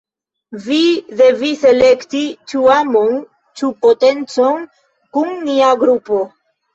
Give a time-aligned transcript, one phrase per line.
[0.67, 0.77] Vi
[1.17, 2.21] devis elekti
[2.53, 3.11] ĉu amon,
[3.61, 4.65] ĉu potencon
[5.19, 6.19] kun nia grupo.